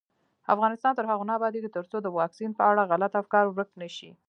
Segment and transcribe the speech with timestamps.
[0.53, 4.09] افغانستان تر هغو نه ابادیږي، ترڅو د واکسین په اړه غلط افکار ورک نشي.